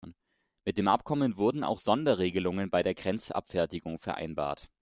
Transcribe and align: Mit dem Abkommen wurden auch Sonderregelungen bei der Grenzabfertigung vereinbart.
Mit 0.65 0.79
dem 0.79 0.87
Abkommen 0.87 1.37
wurden 1.37 1.63
auch 1.63 1.77
Sonderregelungen 1.77 2.71
bei 2.71 2.81
der 2.81 2.95
Grenzabfertigung 2.95 3.99
vereinbart. 3.99 4.67